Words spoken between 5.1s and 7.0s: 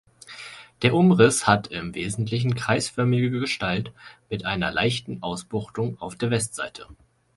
Ausbuchtung auf der Westseite.